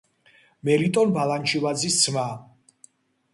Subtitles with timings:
[0.69, 2.25] მელიტონ ბალანჩივაძის ძმა.